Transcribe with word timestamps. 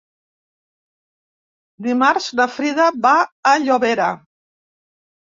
Dimarts 1.87 2.29
na 2.39 2.47
Frida 2.53 2.87
va 3.07 3.13
a 3.51 3.53
Llobera. 3.67 4.09